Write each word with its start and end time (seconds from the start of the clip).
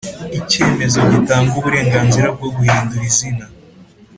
Icyemezo 0.39 0.99
gitanga 1.11 1.51
uburenganzira 1.59 2.27
bwo 2.35 2.47
guhindura 2.55 3.03
izina 3.11 3.45